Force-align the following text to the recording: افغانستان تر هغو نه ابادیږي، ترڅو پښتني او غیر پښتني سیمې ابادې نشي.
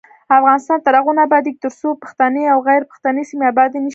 افغانستان 0.39 0.77
تر 0.85 0.93
هغو 0.99 1.11
نه 1.17 1.21
ابادیږي، 1.27 1.61
ترڅو 1.63 1.89
پښتني 2.03 2.43
او 2.53 2.57
غیر 2.67 2.81
پښتني 2.91 3.23
سیمې 3.29 3.45
ابادې 3.51 3.79
نشي. 3.79 3.89